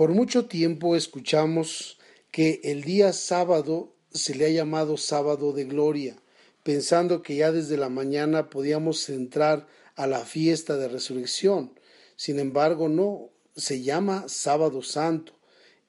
[0.00, 1.98] Por mucho tiempo escuchamos
[2.30, 6.16] que el día sábado se le ha llamado sábado de gloria,
[6.62, 11.74] pensando que ya desde la mañana podíamos entrar a la fiesta de resurrección.
[12.16, 15.34] Sin embargo, no, se llama sábado santo.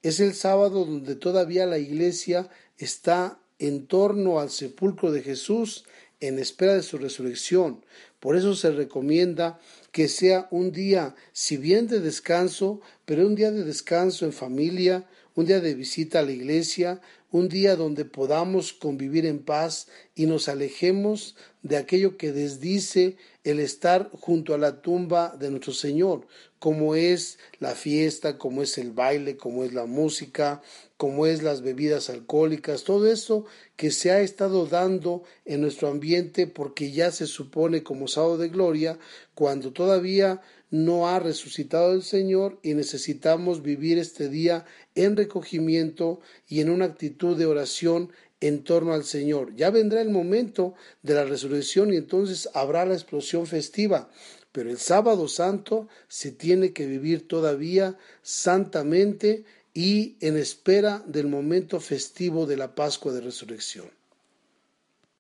[0.01, 5.85] Es el sábado donde todavía la iglesia está en torno al sepulcro de Jesús
[6.21, 7.83] en espera de su resurrección.
[8.19, 9.59] Por eso se recomienda
[9.91, 15.05] que sea un día, si bien de descanso, pero un día de descanso en familia,
[15.35, 17.01] un día de visita a la iglesia,
[17.31, 23.59] un día donde podamos convivir en paz y nos alejemos de aquello que desdice el
[23.59, 26.27] estar junto a la tumba de nuestro Señor,
[26.59, 30.61] como es la fiesta, como es el baile, como es la música,
[30.97, 33.45] como es las bebidas alcohólicas, todo eso
[33.77, 38.49] que se ha estado dando en nuestro ambiente porque ya se supone como sábado de
[38.49, 38.99] gloria,
[39.33, 40.41] cuando todavía
[40.71, 46.85] no ha resucitado el Señor y necesitamos vivir este día en recogimiento y en una
[46.85, 49.55] actitud de oración en torno al Señor.
[49.55, 54.09] Ya vendrá el momento de la resurrección y entonces habrá la explosión festiva.
[54.51, 61.79] Pero el sábado santo se tiene que vivir todavía santamente y en espera del momento
[61.79, 64.00] festivo de la Pascua de Resurrección.